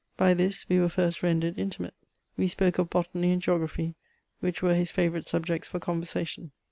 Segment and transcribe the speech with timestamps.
[0.17, 1.93] By this we were first rendered intimate.
[2.35, 3.93] We spoke of botany and geography,
[4.39, 6.53] which were his favourite subjects for conversation.